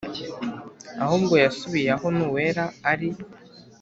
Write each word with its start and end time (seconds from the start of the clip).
ahubwo 1.03 1.33
yasubiye 1.43 1.89
aho 1.95 2.07
nowela 2.15 2.65
ari 2.91 3.09